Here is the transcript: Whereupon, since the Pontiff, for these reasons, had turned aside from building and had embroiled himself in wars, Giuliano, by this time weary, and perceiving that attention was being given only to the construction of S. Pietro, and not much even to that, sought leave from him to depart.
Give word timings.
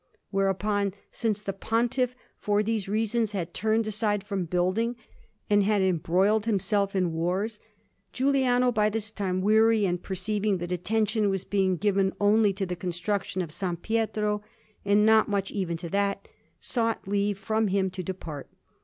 Whereupon, 0.31 0.95
since 1.11 1.41
the 1.41 1.53
Pontiff, 1.53 2.15
for 2.39 2.63
these 2.63 2.89
reasons, 2.89 3.33
had 3.33 3.53
turned 3.53 3.85
aside 3.85 4.23
from 4.23 4.45
building 4.45 4.95
and 5.47 5.61
had 5.61 5.83
embroiled 5.83 6.47
himself 6.47 6.95
in 6.95 7.13
wars, 7.13 7.59
Giuliano, 8.11 8.71
by 8.71 8.89
this 8.89 9.11
time 9.11 9.41
weary, 9.41 9.85
and 9.85 10.01
perceiving 10.01 10.57
that 10.57 10.71
attention 10.71 11.29
was 11.29 11.43
being 11.43 11.77
given 11.77 12.13
only 12.19 12.51
to 12.51 12.65
the 12.65 12.75
construction 12.75 13.43
of 13.43 13.49
S. 13.51 13.63
Pietro, 13.83 14.41
and 14.83 15.05
not 15.05 15.29
much 15.29 15.51
even 15.51 15.77
to 15.77 15.89
that, 15.89 16.27
sought 16.59 17.07
leave 17.07 17.37
from 17.37 17.67
him 17.67 17.91
to 17.91 18.01
depart. 18.01 18.49